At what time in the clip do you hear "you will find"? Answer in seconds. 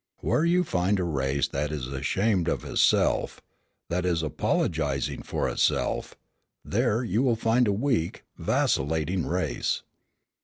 7.03-7.67